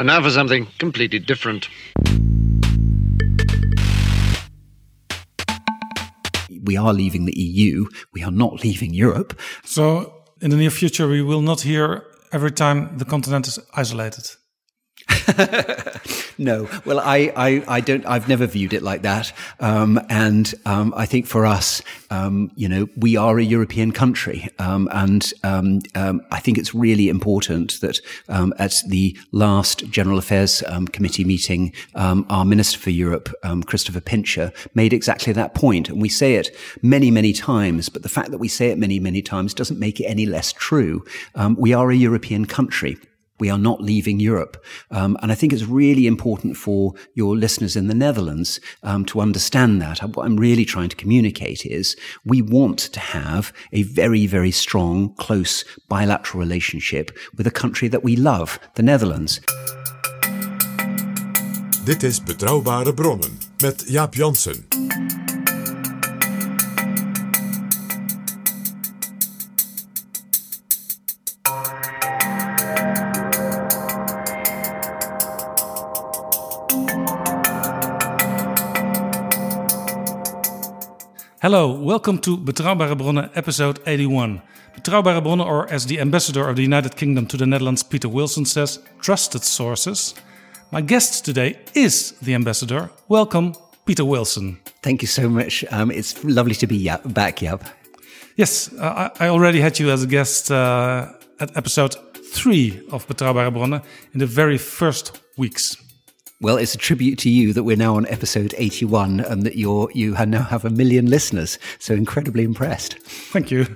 [0.00, 1.68] And now for something completely different.
[6.64, 7.84] We are leaving the EU.
[8.14, 9.38] We are not leaving Europe.
[9.62, 14.39] So, in the near future, we will not hear every time the continent is isolated.
[16.38, 18.04] no, well, I, I, I, don't.
[18.06, 22.68] I've never viewed it like that, um, and um, I think for us, um, you
[22.68, 27.80] know, we are a European country, um, and um, um, I think it's really important
[27.80, 30.62] that at the last General Affairs
[30.92, 33.28] Committee meeting, our Minister for Europe,
[33.66, 35.60] Christopher Pincher, made exactly that point.
[35.60, 37.88] point, and we say it many, many times.
[37.88, 40.52] But the fact that we say it many, many times doesn't make it any less
[40.52, 41.04] true.
[41.56, 42.96] we are a European country.
[43.40, 44.62] We are not leaving Europe.
[44.90, 49.20] Um, and I think it's really important for your listeners in the Netherlands um, to
[49.20, 49.98] understand that.
[50.14, 55.14] What I'm really trying to communicate is we want to have a very, very strong,
[55.14, 59.40] close bilateral relationship with a country that we love, the Netherlands.
[61.84, 64.69] Dit is Betrouwbare Bronnen met Jaap Jansen.
[81.50, 84.40] Hello, welcome to Betrouwbare Bronnen, episode 81.
[84.76, 88.44] Betrouwbare Bronnen, or as the ambassador of the United Kingdom to the Netherlands, Peter Wilson
[88.44, 90.14] says, trusted sources.
[90.70, 92.88] My guest today is the ambassador.
[93.08, 94.60] Welcome, Peter Wilson.
[94.80, 95.64] Thank you so much.
[95.72, 97.42] Um, it's lovely to be back.
[98.36, 101.08] Yes, uh, I already had you as a guest uh,
[101.40, 101.96] at episode
[102.32, 103.82] three of Betrouwbare Bronnen
[104.14, 105.76] in the very first weeks.
[106.42, 109.90] Well, it's a tribute to you that we're now on episode 81 and that you're,
[109.92, 111.58] you now have a million listeners.
[111.78, 112.98] So incredibly impressed.
[113.30, 113.66] Thank you.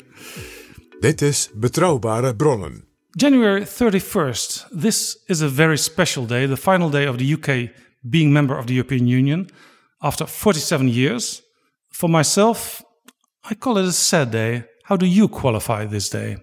[1.02, 2.86] Dit is Betrouwbare Bronnen.
[3.18, 4.64] January 31st.
[4.70, 7.70] This is a very special day, the final day of the UK
[8.08, 9.50] being member of the European Union
[10.00, 11.42] after 47 years.
[11.90, 12.82] For myself,
[13.44, 14.64] I call it a sad day.
[14.84, 16.36] How do you qualify this day?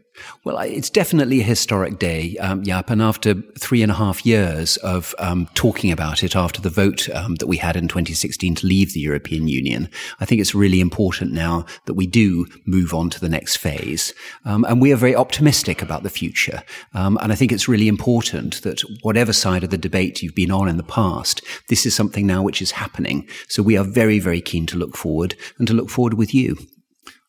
[0.44, 2.90] Well, it's definitely a historic day, um, Jaap.
[2.90, 7.07] And after three and a half years of um, talking about it after the vote
[7.12, 10.81] um, that we had in 2016 to leave the European Union, I think it's really
[10.81, 14.12] important now that we do move on to the next phase.
[14.44, 16.63] Um, and we are very optimistic about the future.
[16.96, 20.52] Um, and I think it's really important that whatever side of the debate you've been
[20.52, 23.28] on in the past, this is something now which is happening.
[23.50, 26.58] So we are very, very keen to look forward and to look forward with you.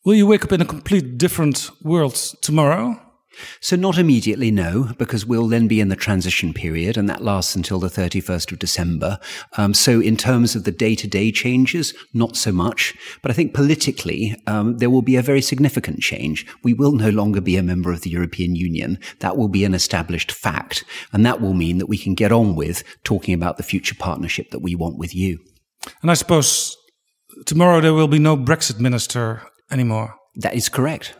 [0.05, 2.99] Will you wake up in a complete different world tomorrow?
[3.61, 7.55] So not immediately, no, because we'll then be in the transition period and that lasts
[7.55, 9.17] until the 31st of December.
[9.57, 12.93] Um, so in terms of the day-to-day changes, not so much.
[13.21, 16.45] But I think politically, um, there will be a very significant change.
[16.63, 18.99] We will no longer be a member of the European Union.
[19.19, 20.83] That will be an established fact.
[21.13, 24.51] And that will mean that we can get on with talking about the future partnership
[24.51, 25.39] that we want with you.
[26.01, 26.75] And I suppose
[27.45, 29.43] tomorrow there will be no Brexit minister
[29.73, 30.15] anymore.
[30.35, 31.15] That is correct.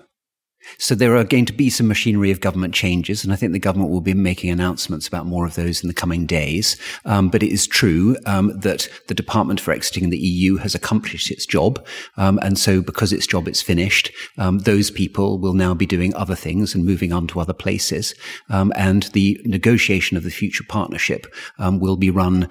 [0.77, 3.59] So there are going to be some machinery of government changes, and I think the
[3.59, 6.77] government will be making announcements about more of those in the coming days.
[7.05, 11.31] Um, but it is true um, that the Department for Exiting the EU has accomplished
[11.31, 11.85] its job,
[12.17, 16.13] um, and so because its job is finished, um, those people will now be doing
[16.15, 18.15] other things and moving on to other places.
[18.49, 21.27] Um, and the negotiation of the future partnership
[21.59, 22.49] um, will be run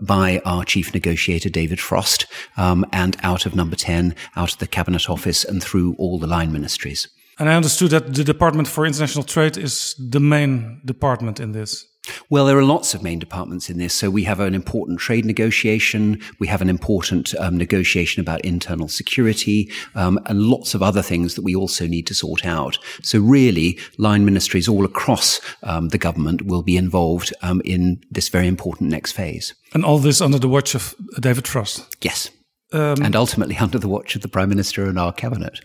[0.00, 2.26] by our chief negotiator David Frost,
[2.56, 6.52] and out of Number Ten, out of the Cabinet Office, and through all the line
[6.52, 7.08] ministries.
[7.42, 11.84] And I understood that the Department for International Trade is the main department in this.
[12.30, 13.94] Well, there are lots of main departments in this.
[13.94, 16.20] So we have an important trade negotiation.
[16.38, 21.34] We have an important um, negotiation about internal security um, and lots of other things
[21.34, 22.78] that we also need to sort out.
[23.02, 28.28] So really, line ministries all across um, the government will be involved um, in this
[28.28, 29.52] very important next phase.
[29.74, 31.96] And all this under the watch of David Frost.
[32.02, 32.30] Yes.
[32.72, 35.58] Um, and ultimately under the watch of the Prime Minister and our cabinet.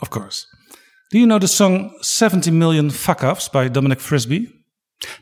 [0.00, 0.46] Of course.
[1.14, 4.48] Do you know the song 70 Million Fuck Offs by Dominic Frisby?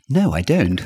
[0.09, 0.81] No, I don't.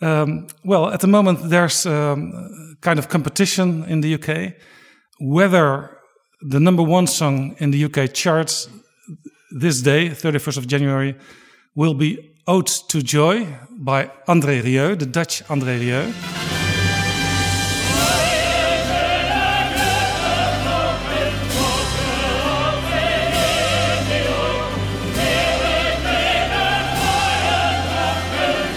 [0.00, 4.54] um, well, at the moment, there's um, kind of competition in the UK
[5.20, 5.98] whether
[6.40, 8.70] the number one song in the UK charts
[9.50, 11.14] this day, 31st of January,
[11.74, 16.41] will be Ode to Joy by André Rieu, the Dutch André Rieu.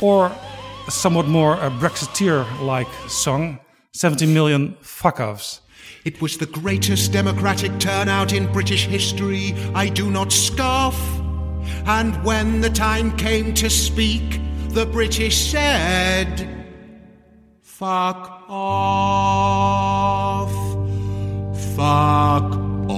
[0.02, 0.32] Or
[0.88, 3.60] a somewhat more a Brexiteer like song,
[3.94, 5.62] 70 million fuck offs.
[6.04, 9.56] It was the greatest democratic turnout in British history.
[9.74, 11.00] I do not scoff.
[11.88, 14.40] And when the time came to speak,
[14.70, 16.48] the British said,
[17.64, 20.52] Fuck off.
[21.76, 22.56] Fuck
[22.90, 22.96] off.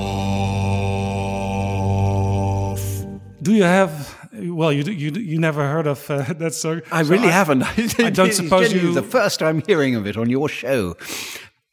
[3.41, 4.16] Do you have?
[4.39, 6.81] Well, you you you never heard of uh, that song.
[6.91, 7.63] I So really haven't.
[7.99, 8.93] I don't suppose you.
[8.93, 10.95] the first I'm hearing of it on your show.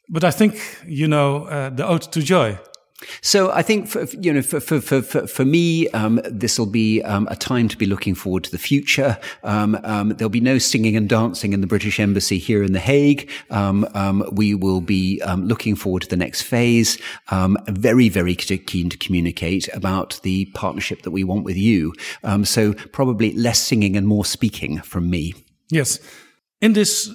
[0.09, 0.55] But I think
[0.87, 2.57] you know uh, the Ode to Joy.
[3.21, 7.01] So I think for, you know for for for for, me, um, this will be
[7.03, 9.19] um, a time to be looking forward to the future.
[9.43, 12.79] Um, um, there'll be no singing and dancing in the British Embassy here in The
[12.79, 13.29] Hague.
[13.49, 16.97] Um, um, we will be looking forward to the next phase.
[17.67, 21.93] Very very keen to communicate about the partnership that we want with you.
[22.43, 25.33] So probably less singing and more speaking from me.
[25.69, 25.99] Yes,
[26.61, 27.13] in this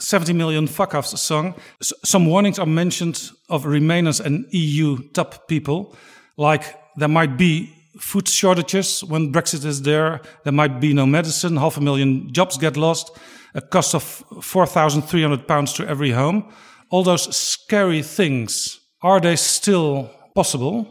[0.00, 5.46] 70 million fuck offs song, s- some warnings are mentioned of Remainers and EU top
[5.48, 5.94] people,
[6.36, 11.56] like there might be food shortages when Brexit is there, there might be no medicine,
[11.56, 13.10] half a million jobs get lost,
[13.54, 14.02] a cost of
[14.42, 16.44] 4,300 pounds to every home.
[16.90, 20.86] All those scary things, are they still possible?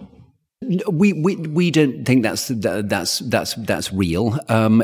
[0.90, 4.38] We, we we don't think that's that's that's that's real.
[4.50, 4.84] Um,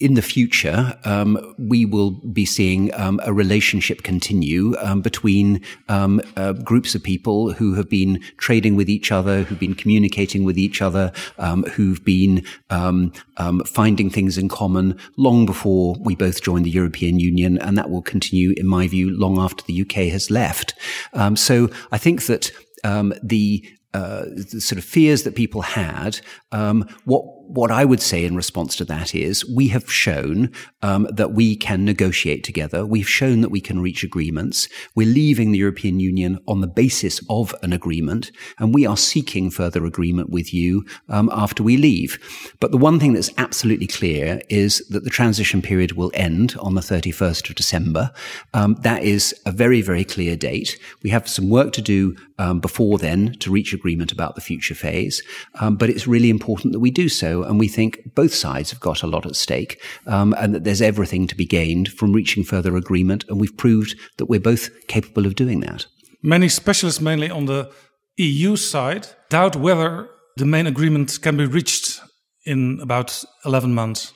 [0.00, 6.22] in the future, um, we will be seeing um, a relationship continue um, between um,
[6.36, 10.56] uh, groups of people who have been trading with each other, who've been communicating with
[10.56, 16.42] each other, um, who've been um, um, finding things in common long before we both
[16.42, 20.10] joined the European Union, and that will continue, in my view, long after the UK
[20.10, 20.74] has left.
[21.12, 22.50] Um, so I think that
[22.84, 26.20] um, the uh, the sort of fears that people had.
[26.52, 30.52] Um, what what I would say in response to that is we have shown
[30.82, 32.86] um, that we can negotiate together.
[32.86, 34.68] We've shown that we can reach agreements.
[34.94, 39.50] We're leaving the European Union on the basis of an agreement, and we are seeking
[39.50, 42.18] further agreement with you um, after we leave.
[42.60, 46.74] But the one thing that's absolutely clear is that the transition period will end on
[46.74, 48.12] the 31st of December.
[48.54, 50.78] Um, that is a very, very clear date.
[51.02, 54.74] We have some work to do um, before then to reach agreement about the future
[54.74, 55.22] phase.
[55.60, 57.42] Um, but it's really important that we do so.
[57.42, 60.80] And we think both sides have got a lot at stake um, and that there's
[60.80, 63.24] everything to be gained from reaching further agreement.
[63.28, 65.86] And we've proved that we're both capable of doing that.
[66.22, 67.70] Many specialists, mainly on the
[68.16, 72.00] EU side, doubt whether the main agreement can be reached
[72.46, 74.12] in about 11 months.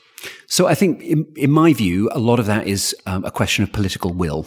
[0.46, 3.64] So I think, in, in my view, a lot of that is um, a question
[3.64, 4.46] of political will.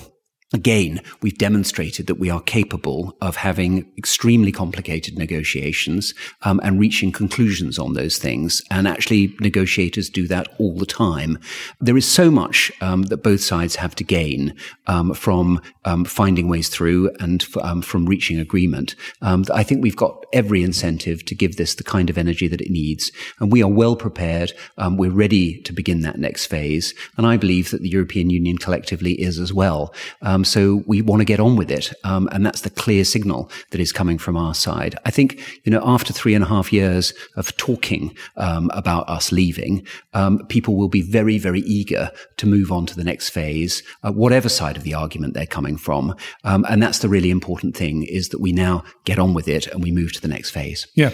[0.54, 6.14] Again, we've demonstrated that we are capable of having extremely complicated negotiations
[6.44, 8.62] um, and reaching conclusions on those things.
[8.72, 11.38] And actually, negotiators do that all the time.
[11.82, 14.56] There is so much um, that both sides have to gain
[14.88, 18.96] um, from um, finding ways through and f- um, from reaching agreement.
[19.22, 22.62] Um, I think we've got every incentive to give this the kind of energy that
[22.62, 23.12] it needs,
[23.42, 24.54] and we are well prepared.
[24.78, 29.14] We're ready to begin that next phase, and I believe that the European Union collectively
[29.22, 29.94] is as well.
[30.38, 31.92] Um, so we want to get on with it.
[32.04, 34.96] Um, and that's the clear signal that is coming from our side.
[35.04, 39.32] I think, you know, after three and a half years of talking um, about us
[39.32, 43.82] leaving, um, people will be very, very eager to move on to the next phase,
[44.04, 46.14] uh, whatever side of the argument they're coming from.
[46.44, 49.66] Um, and that's the really important thing is that we now get on with it
[49.66, 50.86] and we move to the next phase.
[50.94, 51.14] Yeah.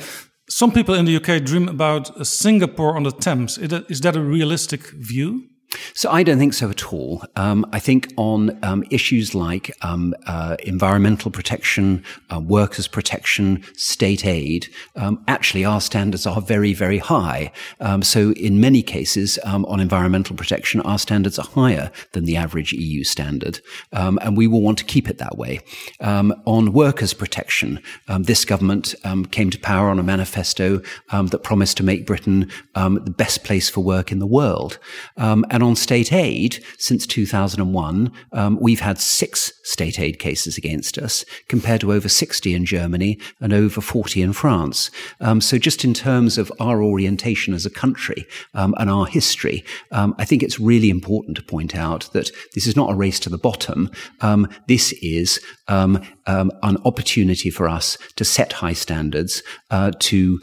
[0.49, 3.57] Some people in the UK dream about Singapore on the Thames.
[3.57, 5.47] Is that a realistic view?
[5.93, 7.23] So I don't think so at all.
[7.35, 12.03] Um, I think on um, issues like um, uh, environmental protection,
[12.33, 17.51] uh, workers' protection, state aid, um, actually our standards are very, very high.
[17.79, 22.37] Um, so in many cases um, on environmental protection, our standards are higher than the
[22.37, 23.59] average EU standard,
[23.91, 25.59] and we will want to keep it that way.
[26.01, 27.81] On workers' protection,
[28.19, 28.95] this government
[29.31, 33.81] came to power on a manifesto that promised to make Britain the best place for
[33.81, 34.79] work in the world.
[35.17, 40.97] Um, and on state aid, since 2001, um, we've had six state aid cases against
[40.97, 44.91] us, compared to over 60 in Germany and over 40 in France.
[45.21, 49.63] Um, so just in terms of our orientation as a country um, and our history,
[49.91, 53.21] um, I think it's really important to point out that this is not a race
[53.21, 53.89] to the bottom.
[54.19, 55.39] Um, this is
[55.69, 59.41] um, an opportunity for us to set high standards,
[59.71, 60.41] uh, to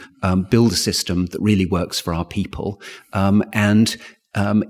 [0.48, 2.80] build a system that really works for our people,
[3.12, 3.98] and
[4.34, 4.64] um,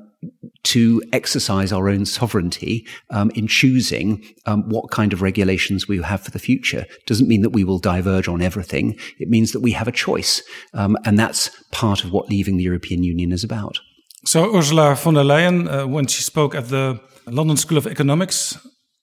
[0.63, 6.21] to exercise our own sovereignty um, in choosing um, what kind of regulations we have
[6.21, 6.85] for the future.
[7.07, 8.99] Doesn't mean that we will diverge on everything.
[9.19, 10.43] It means that we have a choice,
[10.75, 13.81] um, and that's part of what leaving the European Union is about.
[14.27, 18.59] So Ursula von der Leyen, uh, when she spoke at the London School of Economics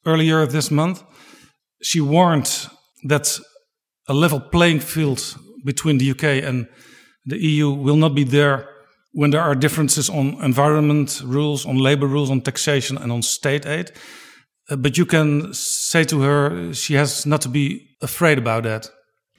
[0.05, 1.03] earlier this month,
[1.81, 2.67] she warned
[3.07, 3.39] that
[4.07, 6.67] a level playing field between the UK and
[7.25, 8.69] the EU will not be there
[9.17, 13.65] when there are differences on environment rules, on labor rules, on taxation, and on state
[13.65, 13.91] aid.
[14.69, 18.88] Uh, but you can say to her she has not to be afraid about that.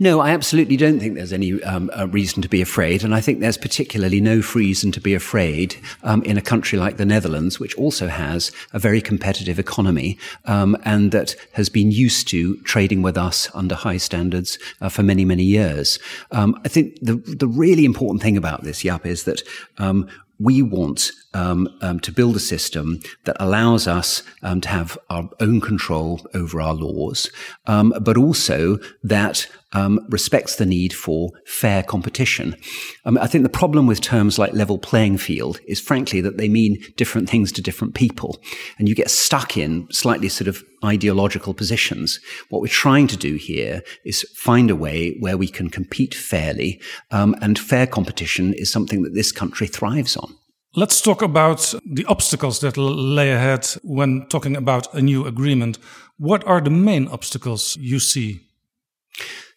[0.00, 3.02] No, I absolutely don't think there's any um, reason to be afraid.
[3.02, 5.74] And I think there's particularly no reason to be afraid
[6.04, 10.76] um, in a country like the Netherlands, which also has a very competitive economy um,
[10.84, 15.24] and that has been used to trading with us under high standards uh, for many,
[15.24, 15.98] many years.
[16.30, 19.42] Um, I think the, the really important thing about this, Jaap, is that
[19.78, 24.98] um, we want um, um, to build a system that allows us um, to have
[25.10, 27.30] our own control over our laws,
[27.66, 32.56] um, but also that um, respects the need for fair competition.
[33.04, 36.48] Um, I think the problem with terms like level playing field is, frankly, that they
[36.48, 38.40] mean different things to different people,
[38.78, 42.20] and you get stuck in slightly sort of ideological positions.
[42.48, 46.80] What we're trying to do here is find a way where we can compete fairly,
[47.10, 50.34] and fair competition is something that this country thrives on.
[50.78, 55.76] Let's talk about the obstacles that lay ahead when talking about a new agreement.
[56.18, 58.42] What are the main obstacles you see?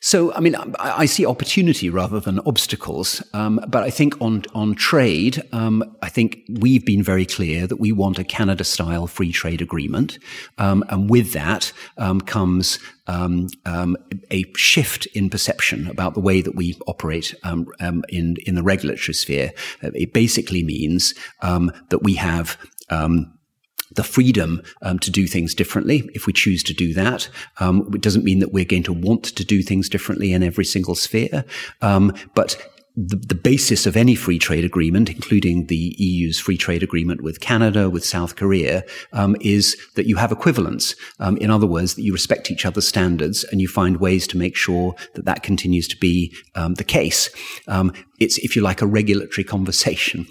[0.04, 3.24] So, I mean, I, see opportunity rather than obstacles.
[3.34, 7.80] Um, but I think on on trade, um, I think we've been very clear that
[7.80, 10.18] we want a Canada-style free trade agreement,
[10.58, 13.96] um, and with that um, comes um, um,
[14.32, 19.52] a shift in perception about the way that we operate in in the regulatory sphere.
[19.84, 22.58] It basically means that we have
[23.96, 27.30] the freedom um, to do things differently if we choose to do that.
[27.60, 30.66] Um, it doesn't mean that we're going to want to do things differently in every
[30.66, 31.46] single sphere,
[31.82, 32.56] um, but
[32.96, 37.40] the, the, basis of any free trade agreement, including the EU's free trade agreement with
[37.40, 38.84] Canada, with South Korea,
[39.14, 40.96] um, is that you have equivalence.
[41.20, 44.38] Um, in other words, that you respect each other's standards and you find ways to
[44.38, 47.30] make sure that that continues to be um, the case.
[47.68, 50.28] Um, it's, if you like, a regulatory conversation.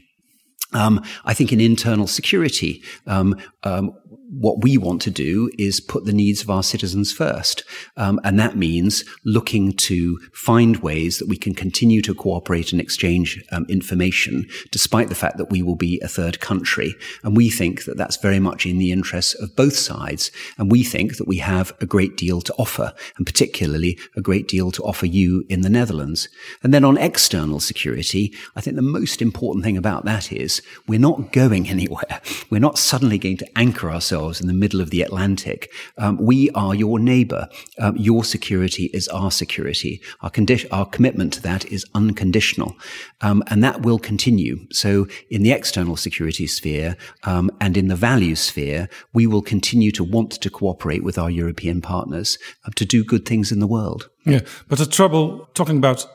[0.72, 3.92] Um, I think in internal security, um, um,
[4.30, 7.64] what we want to do is put the needs of our citizens first.
[7.96, 12.80] Um, and that means looking to find ways that we can continue to cooperate and
[12.80, 16.94] exchange um, information, despite the fact that we will be a third country.
[17.25, 20.30] And we think that that's very much in the interests of both sides.
[20.58, 24.46] And we think that we have a great deal to offer, and particularly a great
[24.46, 26.28] deal to offer you in the Netherlands.
[26.62, 31.00] And then on external security, I think the most important thing about that is we're
[31.00, 32.20] not going anywhere.
[32.49, 35.72] We're not suddenly going to anchor ourselves ourselves in the middle of the Atlantic.
[35.98, 37.48] Um, we are your neighbor.
[37.78, 40.00] Um, your security is our security.
[40.20, 40.30] Our
[40.70, 42.74] our commitment to that is unconditional.
[43.20, 44.66] Um, and that will continue.
[44.72, 49.92] So in the external security sphere, um, and in the value sphere, we will continue
[49.92, 53.66] to want to cooperate with our European partners uh, to do good things in the
[53.66, 54.08] world.
[54.26, 54.40] Yeah.
[54.68, 56.06] But the trouble talking about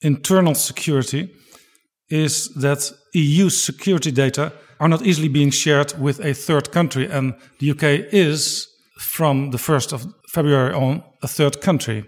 [0.00, 1.28] internal security
[2.08, 4.52] is that EU security data
[4.82, 7.06] are not easily being shared with a third country.
[7.08, 8.66] And the UK is,
[8.98, 12.04] from the 1st of February on, a third country.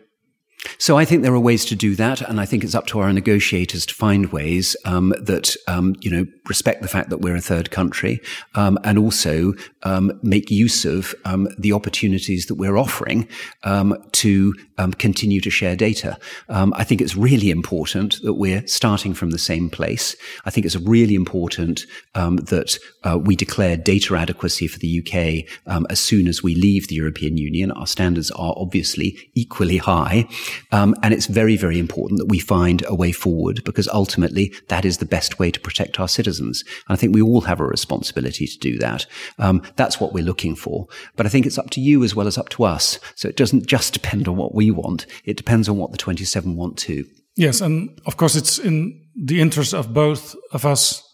[0.84, 2.98] So I think there are ways to do that, and I think it's up to
[3.00, 7.36] our negotiators to find ways um, that um, you know respect the fact that we're
[7.36, 8.20] a third country,
[8.54, 13.26] um, and also um, make use of um, the opportunities that we're offering
[13.62, 14.52] um, to
[14.98, 16.18] continue to share data.
[16.50, 20.16] I think it's really important that we're starting from the same place.
[20.44, 25.48] I think it's really important that uh, we declare data adequacy for the UK
[25.88, 27.70] as soon as we leave the European Union.
[27.70, 30.28] Our standards are obviously equally high.
[30.74, 34.84] Um, and it's very, very important that we find a way forward because ultimately that
[34.84, 36.64] is the best way to protect our citizens.
[36.88, 39.06] And I think we all have a responsibility to do that.
[39.38, 40.88] Um, that's what we're looking for.
[41.14, 42.98] But I think it's up to you as well as up to us.
[43.14, 45.06] So it doesn't just depend on what we want.
[45.24, 47.04] It depends on what the 27 want too.
[47.36, 47.60] Yes.
[47.60, 51.04] And of course, it's in the interest of both of us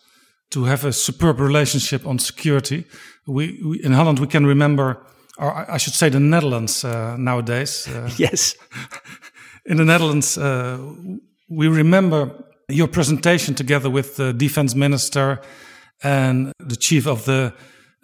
[0.53, 2.87] to have a superb relationship on security.
[3.27, 5.05] We, we in Holland, we can remember
[5.41, 7.89] or I should say the Netherlands uh, nowadays.
[7.89, 8.55] Uh, yes.
[9.71, 10.79] in the Netherlands, uh,
[11.49, 12.31] we remember
[12.69, 15.41] your presentation together with the defense minister
[16.03, 17.53] and the chief of the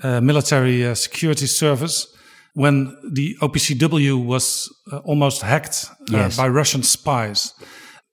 [0.03, 2.07] uh, military uh, security service
[2.55, 6.37] when the OPCW was uh, almost hacked yes.
[6.37, 7.53] by Russian spies.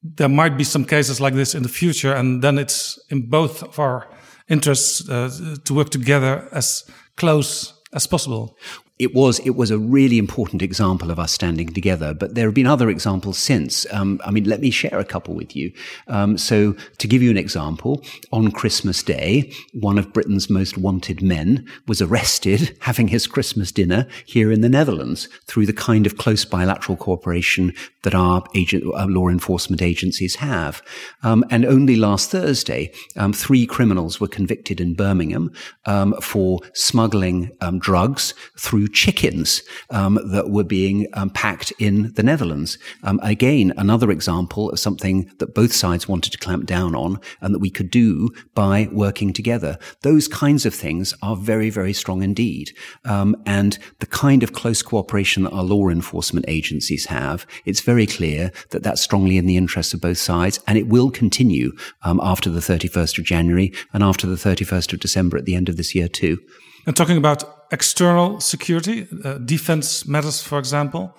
[0.02, 3.62] There might be some cases like this in the future, and then it's in both
[3.64, 4.10] of our
[4.50, 5.30] interests uh,
[5.64, 6.84] to work together as
[7.18, 8.58] close as possible
[9.04, 12.14] it was it was a really important example of us standing together.
[12.14, 13.86] But there have been other examples since.
[13.92, 15.72] Um, I mean, let me share a couple with you.
[16.08, 21.22] Um, so, to give you an example, on Christmas Day, one of Britain's most wanted
[21.22, 26.18] men was arrested having his Christmas dinner here in the Netherlands through the kind of
[26.18, 30.82] close bilateral cooperation that our, agent, our law enforcement agencies have.
[31.24, 35.52] Um, and only last Thursday, um, three criminals were convicted in Birmingham
[35.86, 42.14] um, for smuggling um, drugs through through chickens um, that were being um, packed in
[42.14, 42.78] the Netherlands.
[43.04, 47.54] Um, again, another example of something that both sides wanted to clamp down on and
[47.54, 49.78] that we could do by working together.
[50.02, 52.72] Those kinds of things are very, very strong indeed.
[53.06, 58.08] Um, and the kind of close cooperation that our law enforcement agencies have, it's very
[58.08, 61.72] clear that that's strongly in the interests of both sides and it will continue
[62.04, 65.70] um, after the 31st of January and after the 31st of December at the end
[65.70, 66.38] of this year too.
[66.86, 71.16] And talking about external security, uh, defense matters, for example.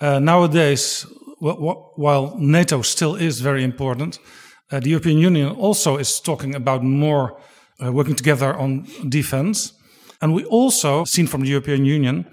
[0.00, 1.06] Uh, nowadays,
[1.40, 4.18] while NATO still is very important,
[4.70, 7.36] uh, the European Union also is talking about more
[7.84, 9.72] uh, working together on defense.
[10.20, 12.26] And we also, seen from the European Union,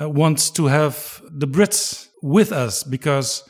[0.00, 3.44] uh, want to have the Brits with us because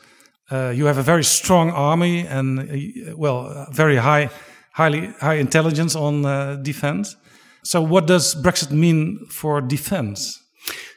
[0.51, 4.29] uh, you have a very strong army and, well, very high,
[4.71, 7.15] highly high intelligence on defense.
[7.63, 10.39] So, what does Brexit mean for defense?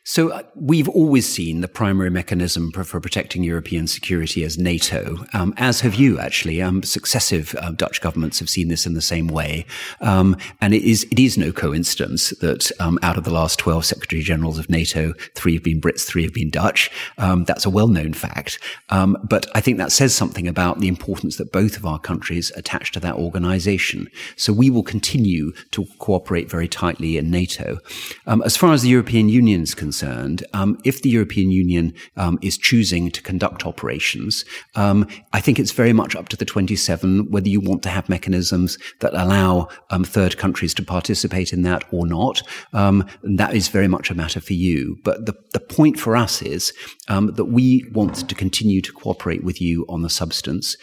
[0.08, 5.26] So uh, we've always seen the primary mechanism for, for protecting European security as NATO,
[5.32, 6.62] um, as have you actually.
[6.62, 9.66] Um, successive uh, Dutch governments have seen this in the same way,
[10.00, 13.84] um, and it is it is no coincidence that um, out of the last twelve
[13.84, 16.88] Secretary Generals of NATO, three have been Brits, three have been Dutch.
[17.18, 18.60] Um, that's a well known fact,
[18.90, 22.52] um, but I think that says something about the importance that both of our countries
[22.54, 24.08] attach to that organisation.
[24.36, 27.80] So we will continue to cooperate very tightly in NATO.
[28.44, 32.38] as far as the European Union is concerned concerned, um, if the European Union um,
[32.42, 37.30] is choosing to conduct operations, um, I think it's very much up to the 27
[37.30, 41.82] whether you want to have mechanisms that allow um, third countries to participate in that
[41.90, 42.42] or not.
[42.74, 44.98] Um, that is very much a matter for you.
[45.02, 46.74] But the, the point for us is
[47.08, 50.76] um, that we want to continue to cooperate with you on the substance.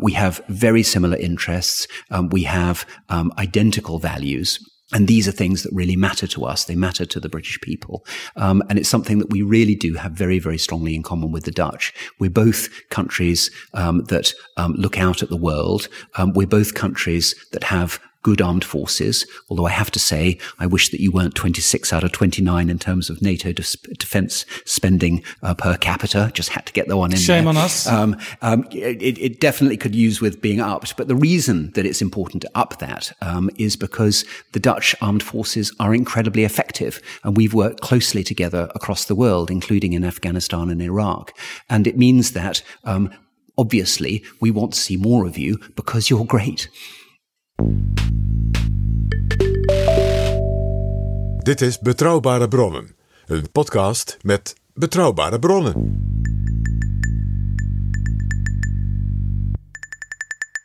[0.00, 1.88] we have very similar interests.
[2.30, 4.60] we have identical values.
[4.92, 6.64] And these are things that really matter to us.
[6.64, 8.06] They matter to the British people.
[8.36, 11.44] Um, and it's something that we really do have very, very strongly in common with
[11.44, 11.92] the Dutch.
[12.20, 15.88] We're both countries um, that um, look out at the world.
[16.16, 19.24] Um, we're both countries that have good armed forces.
[19.48, 22.76] Although I have to say, I wish that you weren't 26 out of 29 in
[22.76, 26.32] terms of NATO defense spending uh, per capita.
[26.34, 27.50] Just had to get the one in Shame there.
[27.50, 27.86] on us.
[27.86, 30.96] Um, um, it, it, definitely could use with being upped.
[30.96, 35.22] But the reason that it's important to up that um, is because the Dutch armed
[35.22, 37.00] forces are incredibly effective.
[37.22, 41.32] And we've worked closely together across the world, including in Afghanistan and Iraq.
[41.70, 43.08] And it means that um,
[43.56, 46.68] obviously we want to see more of you because you're great.
[51.46, 56.00] Dit is Betrouwbare Bronnen, een podcast met betrouwbare bronnen.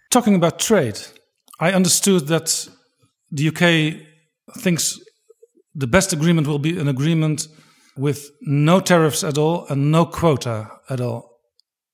[0.08, 0.96] Talking about trade,
[1.64, 2.72] I understood that
[3.36, 3.96] the UK
[4.62, 5.00] thinks
[5.72, 7.50] the best agreement will be an agreement
[7.96, 11.40] with no tariffs at all and no quota at all.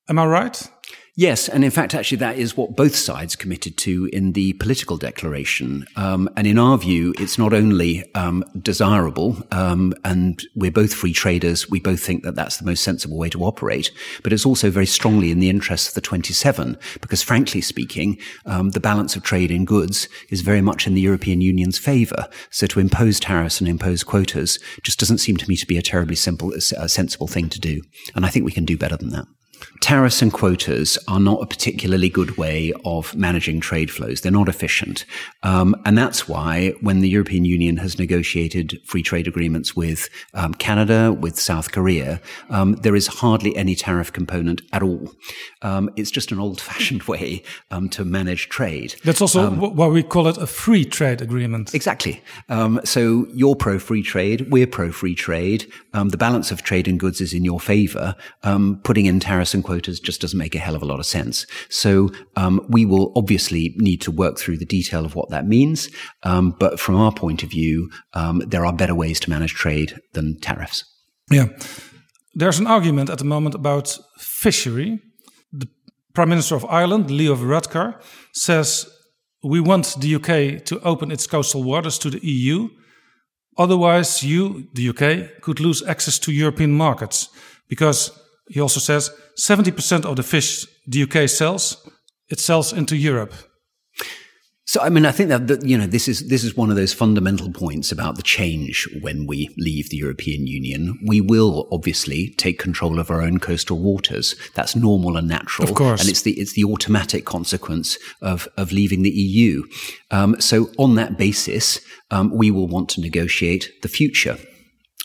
[0.05, 0.71] Am I right?
[1.19, 4.97] Yes, and in fact, actually, that is what both sides committed to in the political
[4.97, 5.87] declaration.
[5.95, 11.13] Um, and in our view, it's not only um, desirable, um, and we're both free
[11.13, 11.67] traders.
[11.67, 13.89] We both think that that's the most sensible way to operate,
[14.21, 18.69] but it's also very strongly in the interests of the 27, because frankly speaking, um,
[18.69, 22.27] the balance of trade in goods is very much in the European Union's favour.
[22.51, 25.81] So to impose tariffs and impose quotas just doesn't seem to me to be a
[25.81, 27.81] terribly simple, uh, sensible thing to do.
[28.13, 29.25] And I think we can do better than that.
[29.81, 34.21] Tariffs and quotas are not a particularly good way of managing trade flows.
[34.21, 35.05] They're not efficient.
[35.43, 40.53] Um, and that's why when the European Union has negotiated free trade agreements with um,
[40.53, 45.13] Canada, with South Korea, um, there is hardly any tariff component at all.
[45.61, 48.95] Um, it's just an old fashioned way um, to manage trade.
[49.03, 51.73] That's also um, why we call it a free trade agreement.
[51.73, 52.21] Exactly.
[52.83, 55.71] so you're pro free trade, we're pro free trade.
[55.93, 58.15] the balance of trade and goods is in your favor.
[58.83, 61.45] putting in tariffs and quotas just doesn't make a hell of a lot of sense.
[61.69, 65.89] So um, we will obviously need to work through the detail of what that means.
[66.23, 69.99] Um, but from our point of view, um, there are better ways to manage trade
[70.13, 70.85] than tariffs.
[71.29, 71.47] Yeah.
[72.33, 74.99] There's an argument at the moment about fishery.
[75.51, 75.67] The
[76.13, 78.01] Prime Minister of Ireland, Leo Varadkar,
[78.31, 78.89] says
[79.43, 82.69] we want the UK to open its coastal waters to the EU.
[83.57, 87.29] Otherwise, you, the UK, could lose access to European markets
[87.67, 88.11] because
[88.49, 91.87] he also says 70% of the fish the UK sells,
[92.29, 93.33] it sells into Europe.
[94.67, 96.75] So, I mean, I think that, that, you know this is this is one of
[96.75, 100.99] those fundamental points about the change when we leave the European Union.
[101.07, 104.35] We will obviously take control of our own coastal waters.
[104.55, 108.73] That's normal and natural, of course, and it's the it's the automatic consequence of of
[108.73, 109.63] leaving the EU.
[110.11, 111.79] Um, so, on that basis,
[112.11, 114.37] um, we will want to negotiate the future.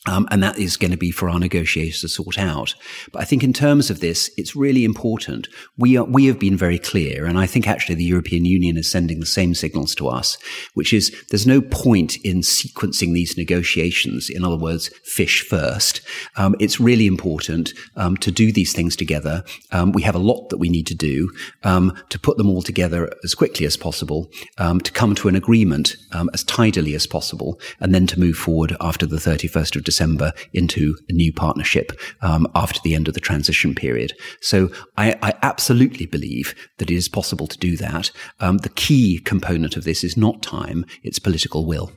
[0.04, 2.74] Um, and that is going to be for our negotiators to sort out.
[3.12, 5.46] But I think in terms of this, it's really important.
[5.78, 8.90] We are, we have been very clear, and I think actually the European Union is
[8.90, 10.38] sending the same signals to us,
[10.74, 14.28] which is there's no point in sequencing these negotiations.
[14.28, 16.00] In other words, fish first.
[16.36, 19.44] Um, it's really important um, to do these things together.
[19.70, 21.30] Um, we have a lot that we need to do
[21.62, 25.36] um, to put them all together as quickly as possible, um, to come to an
[25.36, 25.96] agreement
[26.34, 30.32] as tidily as possible, and then to move forward after the 31st of December December
[30.52, 34.12] into a new partnership um, after the end of the transition period.
[34.40, 38.10] So I, I, absolutely believe that it is possible to do that.
[38.40, 41.90] Um, the key component of this is not time; it's political will.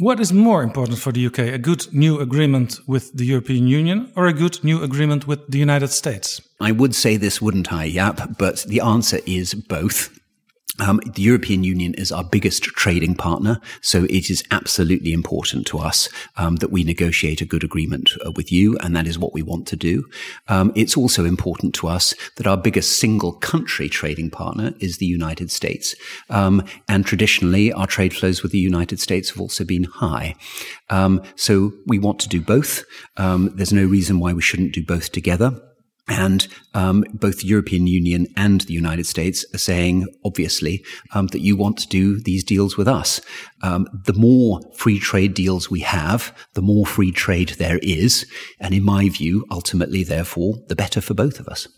[0.00, 4.12] What is more important for the UK, a good new agreement with the European Union
[4.14, 6.40] or a good new agreement with the United States?
[6.60, 8.38] I would say this, wouldn't I, Jaap?
[8.38, 10.16] But the answer is both.
[10.80, 15.78] Um, the European Union is our biggest trading partner, so it is absolutely important to
[15.78, 19.32] us um, that we negotiate a good agreement uh, with you, and that is what
[19.32, 20.04] we want to do.
[20.48, 25.06] Um, it's also important to us that our biggest single country trading partner is the
[25.06, 25.94] United States,
[26.30, 30.34] um, and traditionally our trade flows with the United States have also been high.
[30.90, 32.84] Um, so we want to do both.
[33.16, 35.60] Um, there's no reason why we shouldn't do both together.
[36.08, 41.40] And um, both the European Union and the United States are saying, obviously, um, that
[41.40, 43.20] you want to do these deals with us.
[43.62, 48.26] Um, the more free trade deals we have, the more free trade there is.
[48.58, 51.68] And in my view, ultimately, therefore, the better for both of us.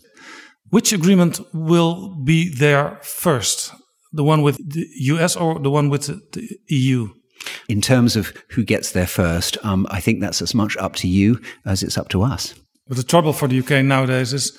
[0.69, 3.73] Which agreement will be there first?
[4.13, 7.09] The one with the US or the one with the EU?
[7.67, 11.07] In terms of who gets there first, um, I think that's as much up to
[11.07, 12.53] you as it's up to us.
[12.91, 14.51] But the trouble for the UK nowadays is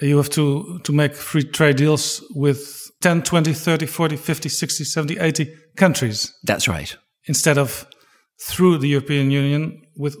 [0.00, 4.84] you have to, to make free trade deals with 10, 20, 30, 40, 50, 60,
[4.84, 6.32] 70, 80 countries.
[6.44, 6.96] That's right.
[7.24, 7.84] Instead of
[8.40, 10.16] through the European Union with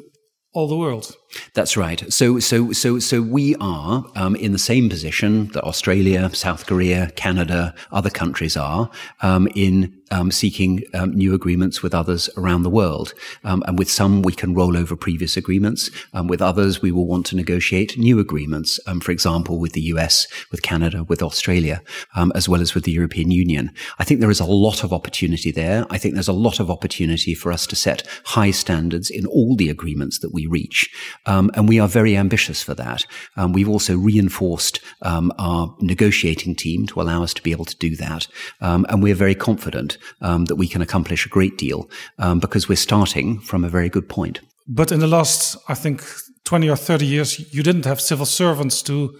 [0.52, 1.14] all the world.
[1.54, 2.10] That's right.
[2.12, 7.10] So, so, so, so we are um, in the same position that Australia, South Korea,
[7.16, 8.90] Canada, other countries are
[9.22, 13.14] um, in um, seeking um, new agreements with others around the world.
[13.44, 15.90] Um, and with some, we can roll over previous agreements.
[16.12, 18.78] Um, with others, we will want to negotiate new agreements.
[19.02, 21.82] for example, with the US, with Canada, with Australia,
[22.34, 23.72] as well as with the European Union.
[23.98, 25.86] I think there is a lot of opportunity there.
[25.90, 29.56] I think there's a lot of opportunity for us to set high standards in all
[29.56, 30.90] the agreements that we reach.
[31.26, 33.04] Um, and we are very ambitious for that.
[33.36, 37.76] Um, we've also reinforced um, our negotiating team to allow us to be able to
[37.76, 38.26] do that.
[38.60, 42.68] Um, and we're very confident um, that we can accomplish a great deal um, because
[42.68, 44.40] we're starting from a very good point.
[44.66, 46.02] But in the last, I think,
[46.44, 49.18] 20 or 30 years, you didn't have civil servants to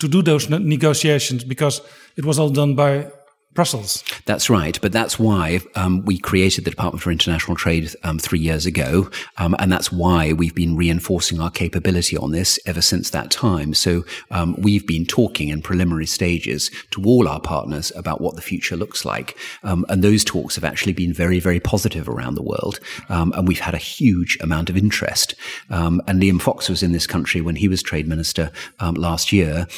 [0.00, 1.80] to do those negotiations because
[2.16, 3.06] it was all done by
[3.54, 4.02] Brussels.
[4.26, 4.78] That's right.
[4.82, 9.08] But that's why um, we created the Department for International Trade um, three years ago.
[9.38, 13.72] Um, and that's why we've been reinforcing our capability on this ever since that time.
[13.72, 18.42] So um, we've been talking in preliminary stages to all our partners about what the
[18.42, 19.38] future looks like.
[19.62, 22.80] Um, and those talks have actually been very, very positive around the world.
[23.08, 25.34] Um, and we've had a huge amount of interest.
[25.70, 29.68] and Liam Fox was in this country when he was trade minister last year,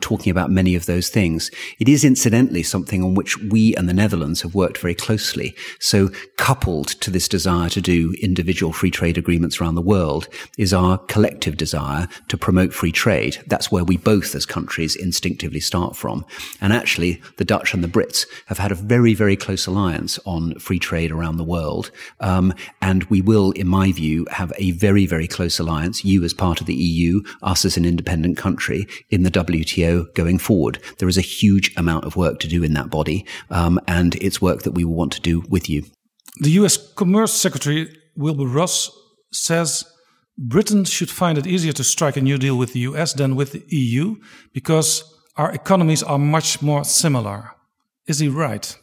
[0.00, 1.50] talking about many of those things.
[1.78, 5.52] It is incidentally something on which which we and the Netherlands have worked very closely.
[5.80, 10.72] So coupled to this desire to do individual free trade agreements around the world is
[10.72, 13.42] our collective desire to promote free trade.
[13.48, 16.24] That's where we both as countries instinctively start from.
[16.60, 20.56] And actually, the Dutch and the Brits have had a very, very close alliance on
[20.60, 21.90] free trade around the world.
[22.20, 26.32] Um, and we will, in my view, have a very, very close alliance, you as
[26.32, 30.78] part of the EU, us as an independent country in the WTO going forward.
[30.98, 33.15] There is a huge amount of work to do in that body
[33.50, 35.84] um, and it's work that we will want to do with you.
[36.40, 38.90] The US Commerce Secretary Wilbur Ross
[39.32, 39.84] says
[40.38, 43.52] Britain should find it easier to strike a new deal with the US than with
[43.52, 44.16] the EU
[44.52, 45.02] because
[45.36, 47.52] our economies are much more similar.
[48.06, 48.76] Is he right?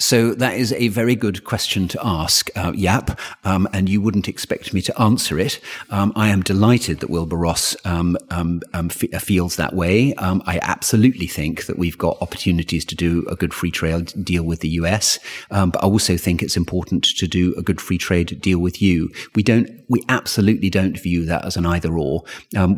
[0.00, 4.28] So that is a very good question to ask, uh, Jaap, um, and you wouldn't
[4.28, 5.60] expect me to answer it.
[5.90, 10.14] Um, I am delighted that Wilbur Ross um, um, um f- uh, feels that way.
[10.14, 14.42] Um, I absolutely think that we've got opportunities to do a good free trade deal
[14.42, 15.18] with the US,
[15.50, 19.10] but I also think it's important to do a good free trade deal with you.
[19.34, 22.24] We don't, we absolutely don't view that as an either or.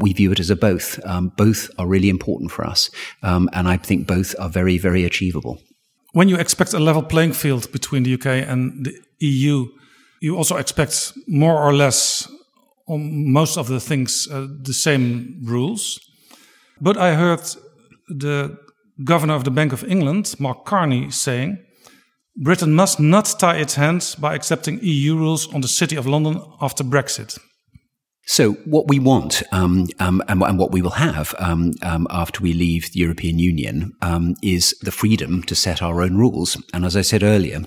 [0.01, 0.99] we view it as a both.
[1.37, 2.91] both are really important for us,
[3.23, 5.61] and I think both are very, very achievable
[6.13, 9.67] when you expect a level playing field between the UK and the EU,
[10.21, 12.29] you also expect more or less
[12.87, 16.01] on most of the things uh, the same rules.
[16.81, 17.41] But I heard
[18.09, 18.59] the
[19.05, 21.59] governor of the Bank of England, Mark Carney, saying
[22.37, 26.41] Britain must not tie its hands by accepting EU rules on the City of London
[26.61, 27.39] after Brexit.
[28.27, 32.41] So what we want, um, um, and, and, what we will have um, um after
[32.41, 36.57] we leave the European Union, um, is the freedom to set our own rules.
[36.73, 37.63] And as I said earlier,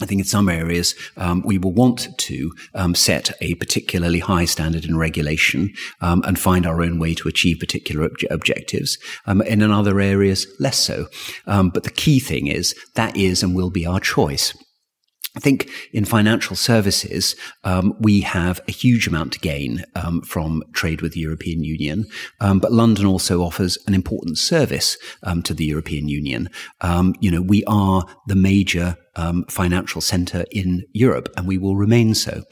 [0.00, 4.46] I think in some areas um, we will want to um, set a particularly high
[4.46, 8.98] standard in regulation um, and find our own way to achieve particular obje- objectives.
[9.26, 11.08] Um, in other areas, less so.
[11.46, 14.54] But the key thing is that is and will be our choice.
[15.34, 20.62] I think in financial services, um, we have a huge amount to gain um, from
[20.74, 22.06] trade with the European Union,
[22.40, 26.50] um, but London also offers an important service um, to the European Union.
[26.82, 31.76] Um, you know, we are the major um, financial centre in Europe, and we will
[31.76, 32.42] remain so.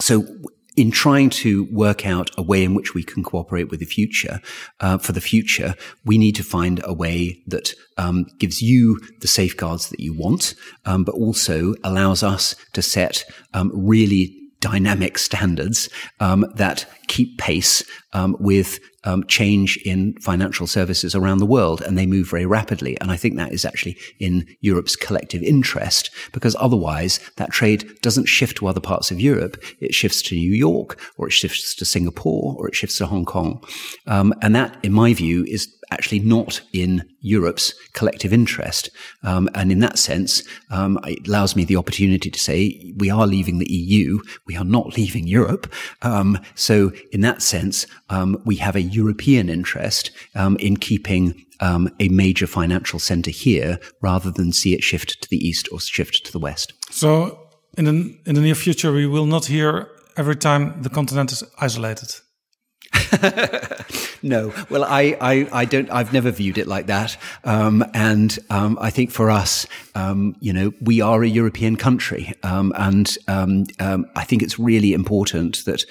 [0.00, 0.26] So
[0.76, 4.40] in trying to work out a way in which we can cooperate with the future,
[4.80, 9.28] uh, for the future, we need to find a way that um, gives you the
[9.28, 15.88] safeguards that you want, um, but also allows us to set um, really dynamic standards
[16.18, 21.96] um, that keep pace um, with um, change in financial services around the world, and
[21.96, 22.96] they move very rapidly.
[23.00, 28.26] And I think that is actually in Europe's collective interest, because otherwise that trade doesn't
[28.26, 29.62] shift to other parts of Europe.
[29.80, 33.24] It shifts to New York, or it shifts to Singapore, or it shifts to Hong
[33.24, 33.62] Kong.
[34.06, 38.90] Um, and that, in my view, is actually not in Europe's collective interest.
[39.22, 43.26] Um, and in that sense, um, it allows me the opportunity to say we are
[43.26, 44.20] leaving the EU.
[44.46, 45.72] We are not leaving Europe.
[46.02, 51.88] Um, so in that sense, um, we have a European interest um, in keeping um,
[52.00, 56.26] a major financial center here rather than see it shift to the east or shift
[56.26, 56.72] to the west.
[56.90, 61.32] So in the, in the near future, we will not hear every time the continent
[61.32, 62.10] is isolated.
[64.22, 65.90] no, well, I, I, I, don't.
[65.90, 70.52] I've never viewed it like that, um, and um, I think for us, um, you
[70.52, 75.64] know, we are a European country, um, and um, um, I think it's really important
[75.64, 75.84] that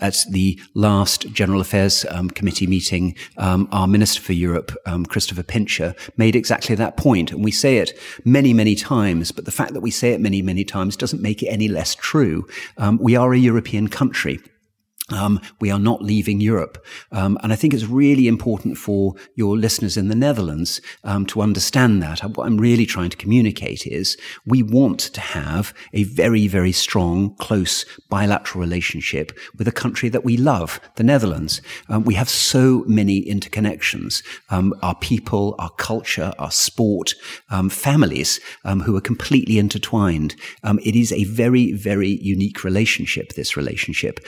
[0.00, 4.72] at the last General Affairs Committee meeting, our Minister for Europe,
[5.08, 7.04] Christopher Pincher, made exactly that point.
[7.04, 7.92] point, and we say it
[8.24, 9.30] many, many times.
[9.30, 11.94] But the fact that we say it many, many times doesn't make it any less
[11.94, 12.46] true.
[12.98, 14.40] we are a European country.
[15.12, 16.82] Um, we are not leaving Europe.
[17.12, 21.42] Um, and I think it's really important for your listeners in the Netherlands um, to
[21.42, 22.20] understand that.
[22.20, 27.34] What I'm really trying to communicate is we want to have a very, very strong,
[27.36, 31.60] close bilateral relationship with a country that we love, the Netherlands.
[31.90, 34.24] Um, we have so many interconnections.
[34.48, 37.12] Um, our people, our culture, our sport,
[37.50, 40.34] um, families who are completely intertwined.
[40.64, 44.20] it is a very, very unique relationship, this relationship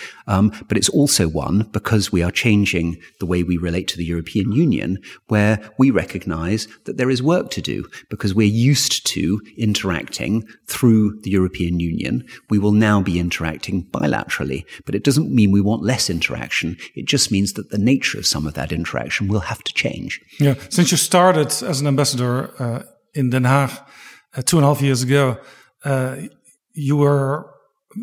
[0.68, 4.52] but it's also one because we are changing the way we relate to the European
[4.52, 4.98] Union,
[5.28, 11.20] where we recognize that there is work to do because we're used to interacting through
[11.22, 12.24] the European Union.
[12.50, 16.76] We will now be interacting bilaterally, but it doesn't mean we want less interaction.
[16.94, 20.20] It just means that the nature of some of that interaction will have to change.
[20.38, 20.54] Yeah.
[20.68, 22.82] Since you started as an ambassador uh,
[23.14, 23.78] in Den Haag
[24.36, 25.38] uh, two and a half years ago,
[25.84, 26.16] uh,
[26.72, 27.50] you were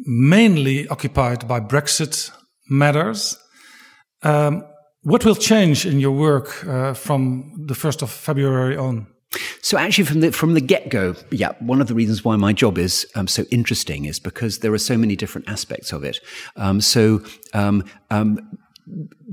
[0.06, 2.32] mainly occupied by Brexit
[2.74, 3.38] matters.
[4.24, 4.64] Um,
[5.04, 9.08] what will change in your work uh, from the 1st of February on?
[9.62, 12.54] So actually, from the from the get go, yeah, one of the reasons why my
[12.54, 16.20] job is um, so interesting is because there are so many different aspects of it.
[16.56, 17.22] Um, so
[17.54, 18.40] um, um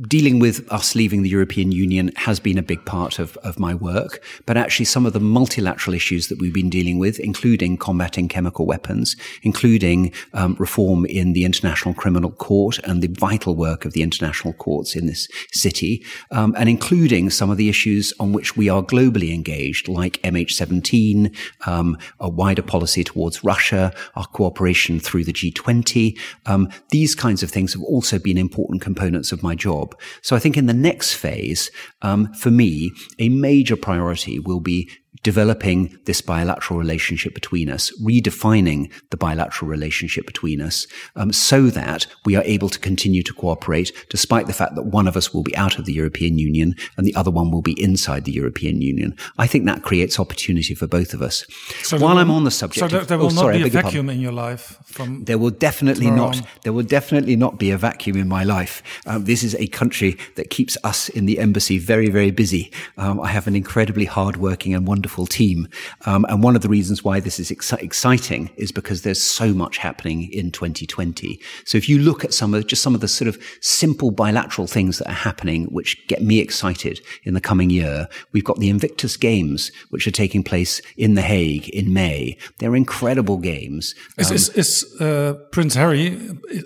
[0.03, 3.75] dealing with us leaving the European Union has been a big part of, of my
[3.75, 8.29] work, but actually some of the multilateral issues that we've been dealing with, including combating
[8.29, 13.93] chemical weapons, including um, reform in the International Criminal Court and the vital work of
[13.93, 18.57] the international courts in this city, um, and including some of the issues on which
[18.57, 21.37] we are globally engaged, like MH17,
[21.67, 26.19] um, a wider policy towards Russia, our cooperation through the G20.
[26.47, 29.99] Um, these kinds of things have also been important components of of my job.
[30.23, 31.71] So I think in the next phase,
[32.03, 34.89] um, for me, a major priority will be
[35.23, 42.07] developing this bilateral relationship between us, redefining the bilateral relationship between us, um, so that
[42.25, 45.43] we are able to continue to cooperate, despite the fact that one of us will
[45.43, 48.81] be out of the European Union and the other one will be inside the European
[48.81, 49.15] Union.
[49.39, 51.45] I think that creates opportunity for both of us.
[51.83, 53.61] So While I'm will- on the subject, so there, there oh, will I not be
[53.61, 53.91] a beg your pardon.
[53.91, 56.39] vacuum in your life from There will definitely not.
[56.39, 56.47] on.
[56.63, 58.83] There will definitely not be a vacuum in my life.
[59.07, 62.71] Um, this is a country that keeps us in the embassy very, very busy.
[62.97, 65.69] Um, I have an incredibly hardworking and wonderful team,
[66.07, 69.53] um, and one of the reasons why this is exci- exciting is because there's so
[69.53, 71.41] much happening in 2020.
[71.65, 74.67] So if you look at some of just some of the sort of simple bilateral
[74.67, 78.71] things that are happening, which get me excited in the coming year, we've got the
[78.71, 82.37] Invictus Games, which are taking place in The Hague in May.
[82.59, 83.95] They're incredible games.
[84.19, 86.19] Is, is, is uh, Prince Harry,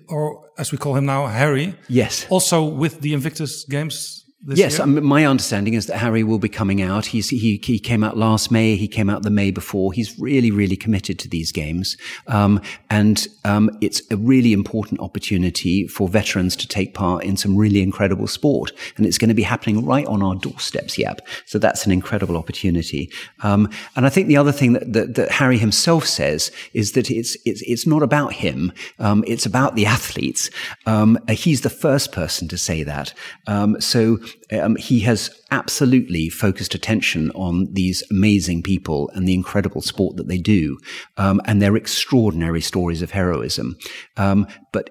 [0.09, 2.27] or as we call him now, Harry, Yes.
[2.31, 6.83] also with the Invictus Games Yes, um, my understanding is that Harry will be coming
[6.83, 7.07] out.
[7.07, 8.77] He's, he he came out last May.
[8.77, 9.93] He came out the May before.
[9.93, 15.87] He's really really committed to these games, um, and um, it's a really important opportunity
[15.87, 19.43] for veterans to take part in some really incredible sport, and it's going to be
[19.43, 20.99] happening right on our doorsteps.
[20.99, 21.27] Yep.
[21.47, 23.11] So that's an incredible opportunity.
[23.43, 27.11] Um, and I think the other thing that, that, that Harry himself says is that
[27.11, 28.73] it's it's it's not about him.
[28.99, 30.51] Um, it's about the athletes.
[30.85, 33.15] Um, he's the first person to say that.
[33.47, 34.19] Um, so
[34.53, 40.29] um, he has absolutely focused attention on these amazing people and the incredible sport that
[40.29, 40.79] they do,
[41.17, 43.77] um, and their extraordinary stories of heroism.
[44.17, 44.91] Um, but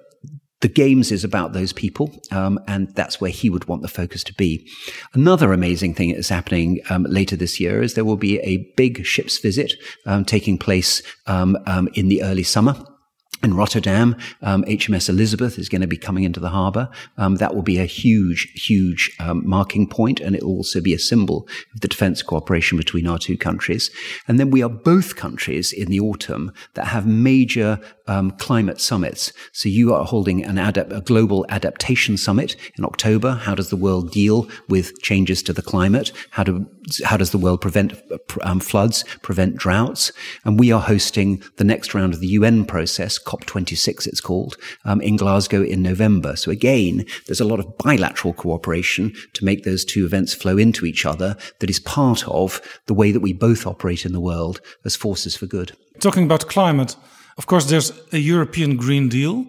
[0.64, 4.24] the games is about those people, um, and that's where he would want the focus
[4.24, 4.66] to be.
[5.12, 8.72] Another amazing thing that is happening um, later this year is there will be a
[8.74, 9.74] big ship's visit
[10.06, 12.74] um, taking place um, um, in the early summer.
[13.42, 16.88] In Rotterdam, um, HMS Elizabeth is going to be coming into the harbour.
[17.18, 20.94] Um, that will be a huge, huge um, marking point, and it will also be
[20.94, 23.90] a symbol of the defence cooperation between our two countries.
[24.28, 29.32] And then we are both countries in the autumn that have major um, climate summits.
[29.52, 33.32] So you are holding an a global adaptation summit in October.
[33.32, 36.12] How does the world deal with changes to the climate?
[36.30, 36.66] How do
[37.04, 37.94] how does the world prevent
[38.42, 40.12] um, floods, prevent droughts?
[40.44, 45.00] And we are hosting the next round of the UN process, COP26 it's called, um,
[45.00, 46.36] in Glasgow in November.
[46.36, 50.86] So again, there's a lot of bilateral cooperation to make those two events flow into
[50.86, 54.60] each other that is part of the way that we both operate in the world
[54.84, 55.72] as forces for good.
[56.00, 56.96] Talking about climate,
[57.38, 59.46] of course, there's a European Green Deal.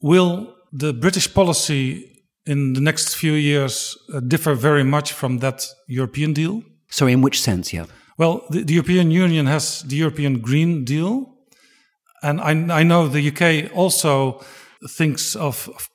[0.00, 2.06] Will the British policy
[2.46, 6.62] in the next few years uh, differ very much from that European deal?
[6.88, 7.86] Sorry, in which sense, yeah?
[8.18, 11.34] Well, the, the European Union has the European Green Deal.
[12.22, 14.40] And I, I know the UK also
[14.88, 15.88] thinks of, of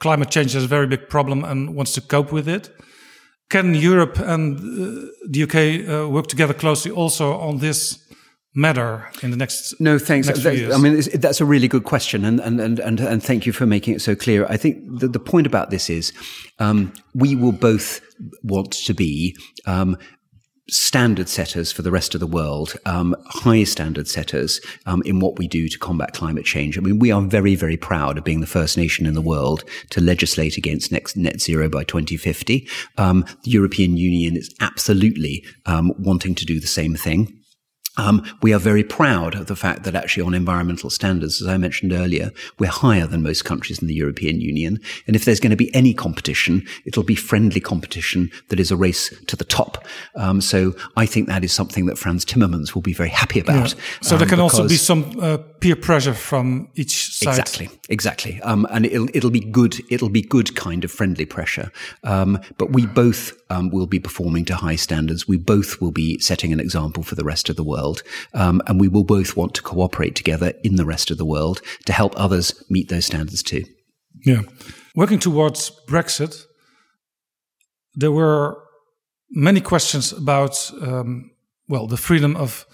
[0.00, 2.70] climate change as a very big problem and wants to cope with it.
[3.50, 7.98] Can Europe and uh, the UK uh, work together closely also on this
[8.54, 10.74] matter in the next no thanks next few That- years?
[10.74, 13.64] i mean that's a really good question and and and and, and thank you for
[13.64, 16.12] making it so clear i think the, the point about this is
[16.58, 18.02] um, we will both
[18.42, 19.34] want to be
[19.66, 19.96] um,
[20.72, 25.38] standard setters for the rest of the world, um, high standard setters um, in what
[25.38, 26.78] we do to combat climate change.
[26.78, 29.64] I mean, we are very, very proud of being the first nation in the world
[29.90, 32.66] to legislate against net zero by 2050.
[32.96, 37.41] Um, the European Union is absolutely um, wanting to do the same thing.
[37.96, 41.56] Um, we are very proud of the fact that actually on environmental standards, as I
[41.58, 44.80] mentioned earlier, we're higher than most countries in the European Union.
[45.06, 48.76] And if there's going to be any competition, it'll be friendly competition that is a
[48.76, 49.86] race to the top.
[50.14, 53.74] Um, so I think that is something that Frans Timmermans will be very happy about.
[54.00, 57.38] so there um, can also be some uh, peer pressure from each side.
[57.38, 58.40] Exactly, exactly.
[58.42, 59.80] Um, and it'll it'll be good.
[59.90, 61.70] It'll be good kind of friendly pressure.
[62.04, 65.28] Um, but we both um, will be performing to high standards.
[65.28, 68.02] We both will be setting an example for the rest of the world,
[68.34, 71.60] um, and we will both want to cooperate together in the rest of the world
[71.86, 73.64] to help others meet those standards too.
[74.24, 74.42] Yeah.
[74.94, 76.46] Working towards Brexit,
[77.94, 78.56] there were
[79.30, 81.30] many questions about, um,
[81.68, 82.66] well, the freedom of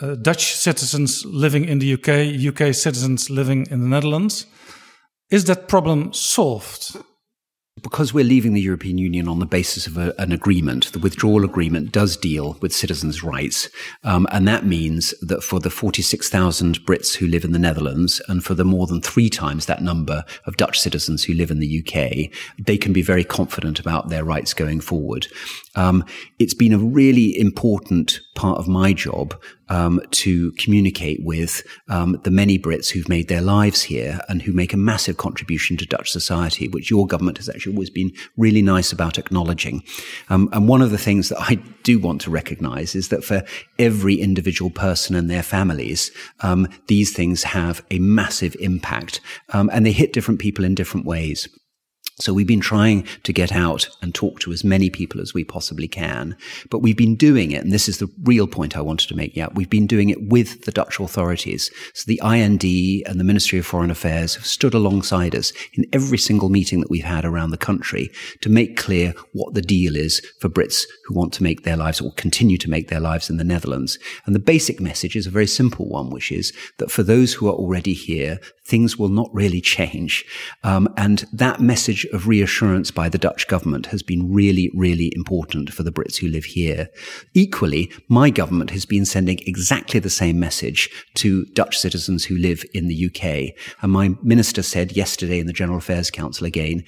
[0.00, 2.08] uh, Dutch citizens living in the UK,
[2.52, 4.46] UK citizens living in the Netherlands.
[5.30, 6.96] Is that problem solved?
[7.82, 11.44] Because we're leaving the European Union on the basis of a, an agreement, the withdrawal
[11.44, 13.68] agreement does deal with citizens' rights.
[14.04, 18.44] Um, and that means that for the 46,000 Brits who live in the Netherlands and
[18.44, 21.80] for the more than three times that number of Dutch citizens who live in the
[21.80, 25.26] UK, they can be very confident about their rights going forward.
[25.74, 26.04] Um,
[26.38, 32.30] it's been a really important part of my job um, to communicate with um, the
[32.30, 36.10] many Brits who've made their lives here and who make a massive contribution to Dutch
[36.10, 39.82] society, which your government has actually always been really nice about acknowledging.
[40.28, 43.44] Um, and one of the things that I do want to recognize is that for
[43.78, 46.10] every individual person and their families,
[46.40, 49.20] um, these things have a massive impact
[49.52, 51.48] um, and they hit different people in different ways.
[52.20, 55.44] So we've been trying to get out and talk to as many people as we
[55.44, 56.36] possibly can,
[56.68, 59.36] but we've been doing it, and this is the real point I wanted to make.
[59.36, 61.70] Yeah, we've been doing it with the Dutch authorities.
[61.94, 62.64] So the IND
[63.06, 66.90] and the Ministry of Foreign Affairs have stood alongside us in every single meeting that
[66.90, 68.10] we've had around the country
[68.40, 72.00] to make clear what the deal is for Brits who want to make their lives
[72.00, 73.96] or continue to make their lives in the Netherlands.
[74.26, 77.46] And the basic message is a very simple one, which is that for those who
[77.46, 80.24] are already here, things will not really change.
[80.64, 85.72] Um, and that message of reassurance by the Dutch government has been really, really important
[85.72, 86.88] for the Brits who live here.
[87.34, 92.64] Equally, my government has been sending exactly the same message to Dutch citizens who live
[92.74, 93.54] in the UK.
[93.82, 96.84] And my minister said yesterday in the General Affairs Council again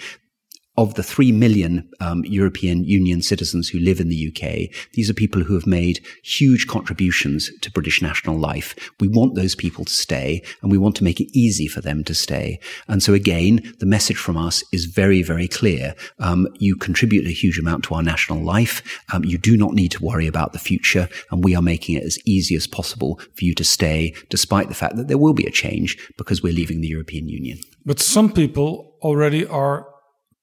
[0.76, 5.14] of the 3 million um, European Union citizens who live in the UK, these are
[5.14, 8.74] people who have made huge contributions to British national life.
[8.98, 12.04] We want those people to stay and we want to make it easy for them
[12.04, 12.60] to stay.
[12.88, 15.94] And so again, the message from us is very, very clear.
[16.18, 18.82] Um, you contribute a huge amount to our national life.
[19.12, 22.04] Um, you do not need to worry about the future and we are making it
[22.04, 25.46] as easy as possible for you to stay, despite the fact that there will be
[25.46, 27.58] a change because we're leaving the European Union.
[27.84, 29.89] But some people already are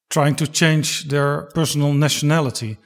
[0.10, 2.78] trying to change their personal nationality.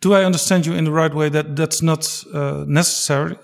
[0.00, 3.36] Do I understand you in the right way that that's not uh, necessary?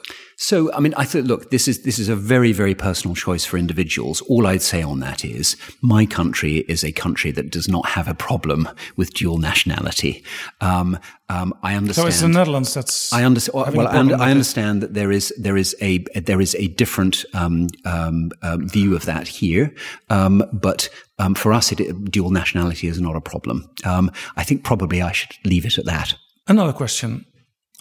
[0.43, 3.45] So, I mean, I thought, look, this is this is a very, very personal choice
[3.45, 4.23] for individuals.
[4.23, 8.09] All I'd say on that is, my country is a country that does not have
[8.09, 8.67] a problem
[8.97, 10.25] with dual nationality.
[10.63, 12.05] Um, um, I understand.
[12.05, 13.13] So it's the Netherlands that's.
[13.13, 13.77] I understand.
[13.77, 17.67] Well, and I understand that there is there is a there is a different um,
[17.85, 19.75] um, um view of that here,
[20.09, 20.89] um, but
[21.37, 23.69] for us, it, dual nationality is not a problem.
[23.85, 26.15] I think probably I should leave it at that.
[26.49, 27.27] Another question.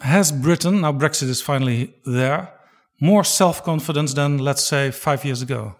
[0.02, 2.54] Has Britain, now Brexit is finally there,
[3.02, 5.76] more self confidence than, let's say, five years ago?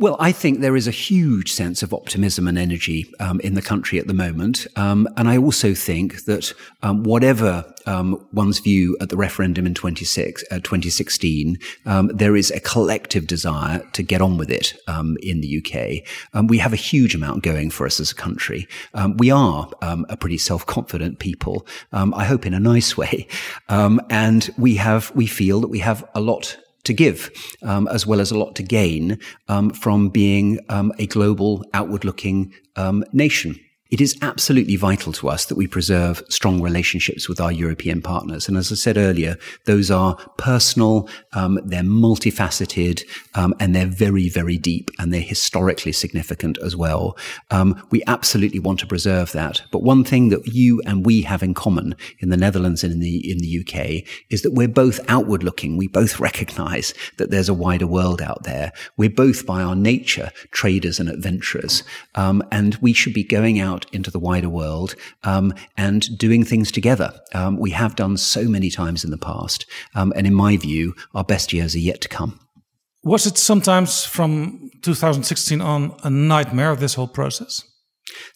[0.00, 3.60] Well, I think there is a huge sense of optimism and energy um, in the
[3.60, 4.66] country at the moment.
[4.74, 9.74] Um, and I also think that um, whatever um, one's view at the referendum in
[9.74, 15.18] 26, uh, 2016, um, there is a collective desire to get on with it um,
[15.22, 16.48] in the UK.
[16.48, 18.66] we have a huge amount going for us as a country.
[19.18, 23.28] we are a pretty self-confident people, I hope in a nice way.
[23.68, 27.30] and we have, we feel that we have a lot to give,
[27.62, 29.18] um, as well as a lot to gain
[29.48, 33.58] um, from being um, a global, outward looking um, nation.
[33.90, 38.46] It is absolutely vital to us that we preserve strong relationships with our European partners.
[38.46, 43.02] And as I said earlier, those are personal, um, they're multifaceted,
[43.34, 47.18] um, and they're very, very deep, and they're historically significant as well.
[47.50, 49.62] Um, we absolutely want to preserve that.
[49.72, 53.00] But one thing that you and we have in common in the Netherlands and in
[53.00, 55.76] the in the UK is that we're both outward looking.
[55.76, 58.72] We both recognise that there's a wider world out there.
[58.96, 61.82] We're both by our nature traders and adventurers,
[62.14, 66.44] um, and we should be going out out into the wider world um, and doing
[66.44, 67.12] things together.
[67.34, 69.66] Um, we have done so many times in the past.
[69.94, 72.40] Um, and in my view, our best years are yet to come.
[73.02, 77.64] Was it sometimes from 2016 on a nightmare, of this whole process?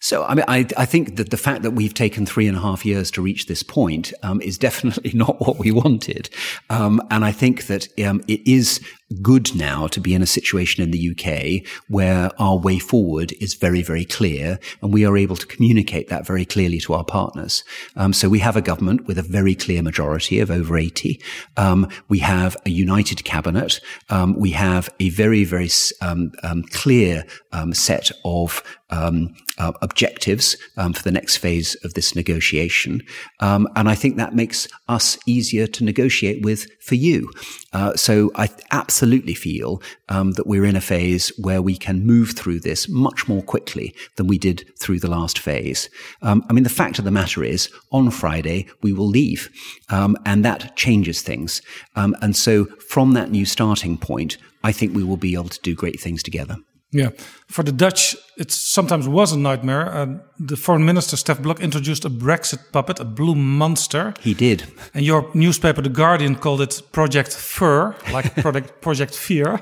[0.01, 2.61] So, I mean, I, I, think that the fact that we've taken three and a
[2.61, 6.31] half years to reach this point um, is definitely not what we wanted.
[6.71, 8.81] Um, and I think that um, it is
[9.23, 13.55] good now to be in a situation in the UK where our way forward is
[13.55, 17.65] very, very clear and we are able to communicate that very clearly to our partners.
[17.97, 21.21] Um, so we have a government with a very clear majority of over 80.
[21.57, 23.81] Um, we have a united cabinet.
[24.11, 31.03] Um, we have a very, very um, um, clear um, set of uh, objectives for
[31.03, 33.03] the next phase of this negotiation.
[33.41, 37.31] and I think that makes us easier to negotiate with for you.
[37.73, 39.04] Uh, so I absolutely
[39.35, 43.43] feel um, that we're in a phase where we can move through this much more
[43.43, 45.89] quickly than we did through the last phase.
[46.23, 49.51] Um, I mean, the fact of the matter is, on Friday we will leave,
[49.91, 51.63] um, and that changes things.
[51.97, 55.61] Um, and so, from that new starting point, I think we will be able to
[55.61, 56.57] do great things together.
[56.93, 57.11] Yeah,
[57.49, 59.95] for the Dutch it sometimes was a nightmare.
[59.95, 60.07] Uh,
[60.39, 64.15] the foreign minister, Stef Blok, introduced a Brexit puppet, a blue monster.
[64.21, 64.65] He did.
[64.93, 69.61] And your newspaper, The Guardian, called it Project Fur, like Project, Project Fear.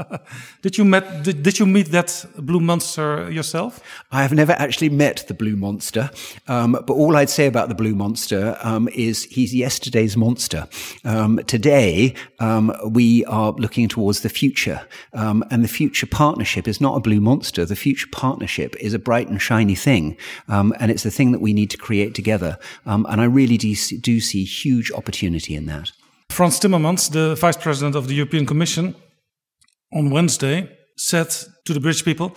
[0.62, 3.80] did you met did, did, you meet that blue monster yourself?
[4.10, 6.10] I have never actually met the blue monster,
[6.48, 10.66] um, but all I'd say about the blue monster um, is he's yesterday's monster.
[11.04, 16.80] Um, today, um, we are looking towards the future, um, and the future partnership is
[16.80, 17.66] not a blue monster.
[17.66, 20.16] The future partnership is a bright and shiny thing,
[20.48, 22.58] um, and it's the thing that we need to create together.
[22.84, 25.92] and I really do, do see huge opportunity in that.
[26.30, 28.94] Frans Timmermans, the Vice President of the European Commission,
[29.92, 31.30] on Wednesday said
[31.64, 32.36] to the British people,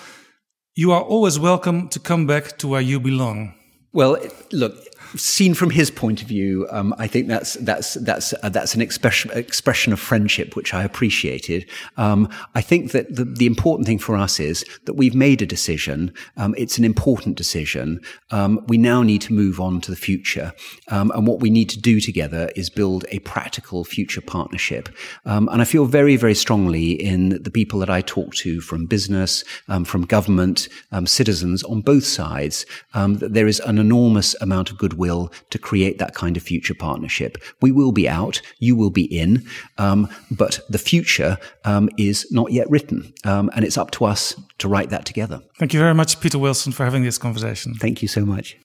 [0.75, 3.55] You are always welcome to come back to where you belong.
[3.91, 4.17] Well,
[4.51, 4.75] look,
[5.15, 8.81] seen from his point of view, um, I think that's that's that's uh, that's an
[8.81, 11.69] expression expression of friendship which I appreciated.
[11.97, 15.45] Um, I think that the, the, important thing for us is that we've made a
[15.45, 16.13] decision.
[16.37, 18.01] Um, it's an important decision.
[18.31, 20.53] Um, we now need to move on to the future,
[20.89, 24.89] um, and what we need to do together is build a practical future partnership.
[25.25, 28.85] Um, and I feel very very strongly in the people that I talk to from
[28.85, 29.43] business,
[29.85, 30.67] from government,
[31.05, 35.97] citizens on both sides that there is an enormous amount of good will to create
[35.97, 37.37] that kind of future partnership.
[37.61, 39.47] We will be out, you will be in,
[39.79, 44.35] um, but the future um, is not yet written, um, and it's up to us
[44.59, 45.41] to write that together.
[45.57, 47.73] Thank you very much, Peter Wilson, for having this conversation.
[47.73, 48.57] Thank you so much.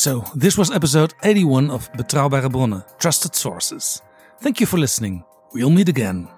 [0.00, 4.00] So, this was episode 81 of Betrouwbare Bronnen, Trusted Sources.
[4.40, 5.24] Thank you for listening.
[5.50, 6.28] We'll meet again.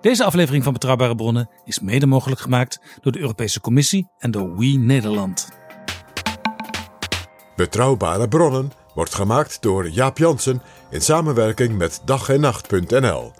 [0.00, 4.56] Deze aflevering van Betrouwbare Bronnen is mede mogelijk gemaakt door de Europese Commissie en door
[4.56, 5.48] We Nederland.
[7.56, 13.32] Betrouwbare Bronnen wordt gemaakt door Jaap Jansen in samenwerking met dag en nacht.nl.